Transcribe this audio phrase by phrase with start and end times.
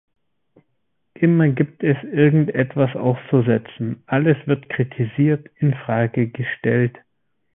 [1.13, 6.97] Immer gibt es irgend etwas auszusetzen, alles wird kritisiert, in Frage gestellt.